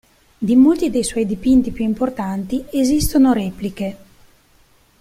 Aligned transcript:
Di 0.39 0.55
molti 0.55 0.89
dei 0.89 1.03
suoi 1.03 1.27
dipinti 1.27 1.69
più 1.69 1.83
importanti 1.83 2.65
esistono 2.71 3.33
repliche. 3.33 3.97